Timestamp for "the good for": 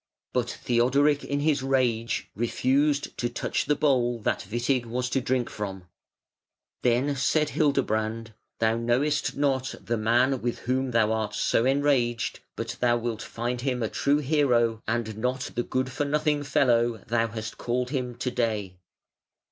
15.53-16.05